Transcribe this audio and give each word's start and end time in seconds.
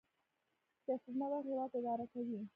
سیاستمدار 0.85 1.41
هیواد 1.47 1.71
اداره 1.79 2.05
کوي 2.13 2.39